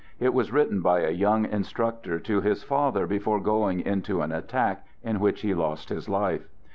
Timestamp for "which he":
5.19-5.53